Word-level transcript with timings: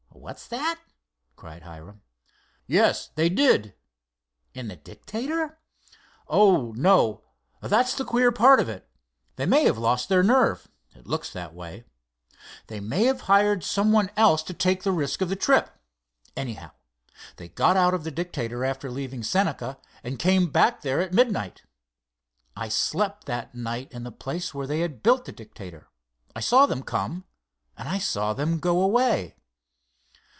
"What's 0.23 0.45
that?" 0.49 0.79
cried 1.35 1.63
Hiram. 1.63 2.03
"Yes, 2.67 3.09
they 3.15 3.27
did." 3.27 3.73
"In 4.53 4.67
the 4.67 4.75
Dictator?" 4.75 5.57
"Oh, 6.27 6.73
no, 6.77 7.23
and 7.59 7.71
that's 7.71 7.95
the 7.95 8.05
queer 8.05 8.31
part 8.31 8.59
of 8.59 8.69
it. 8.69 8.87
They 9.35 9.47
may 9.47 9.63
have 9.65 9.79
lost 9.79 10.09
their 10.09 10.21
nerve—it 10.21 11.07
looks 11.07 11.33
that 11.33 11.55
way. 11.55 11.85
They 12.67 12.79
may 12.79 13.05
have 13.05 13.21
hired 13.21 13.63
someone 13.63 14.11
else 14.15 14.43
to 14.43 14.53
take 14.53 14.83
the 14.83 14.91
risk 14.91 15.21
of 15.21 15.29
the 15.29 15.35
trip. 15.35 15.71
Anyhow, 16.37 16.69
they 17.37 17.49
got 17.49 17.75
out 17.75 17.95
of 17.95 18.03
the 18.03 18.11
Dictator 18.11 18.63
after 18.63 18.91
leaving 18.91 19.23
Senca, 19.23 19.77
and 20.03 20.19
came 20.19 20.51
back 20.51 20.81
there 20.83 21.01
at 21.01 21.13
midnight. 21.13 21.63
I 22.55 22.69
slept 22.69 23.25
that 23.25 23.55
night 23.55 23.91
in 23.91 24.03
the 24.03 24.11
place 24.11 24.53
where 24.53 24.67
they 24.67 24.81
had 24.81 25.01
built 25.01 25.25
the 25.25 25.31
Dictator. 25.31 25.89
I 26.35 26.41
saw 26.41 26.67
them 26.67 26.83
come, 26.83 27.25
I 27.75 27.97
saw 27.97 28.33
them 28.35 28.59
go 28.59 28.81
away." 28.81 29.35